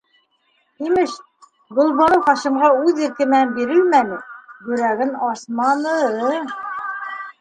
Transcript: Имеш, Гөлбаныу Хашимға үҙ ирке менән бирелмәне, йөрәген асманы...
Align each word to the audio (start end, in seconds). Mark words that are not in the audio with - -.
Имеш, 0.85 1.11
Гөлбаныу 1.79 2.23
Хашимға 2.29 2.71
үҙ 2.85 3.01
ирке 3.03 3.29
менән 3.33 3.53
бирелмәне, 3.59 4.17
йөрәген 4.71 5.15
асманы... 5.29 5.99